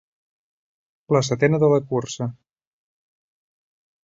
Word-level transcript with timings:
La 1.15 1.21
setena 1.27 1.59
de 1.65 1.69
la 1.75 1.79
cursa. 1.93 2.29